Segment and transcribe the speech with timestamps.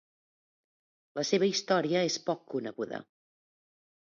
[1.19, 3.03] La seva història és poc coneguda.